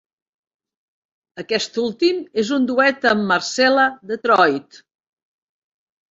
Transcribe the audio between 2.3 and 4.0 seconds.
és un duet amb Marcella